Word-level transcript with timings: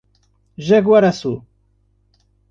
Jaguaraçu 0.67 1.43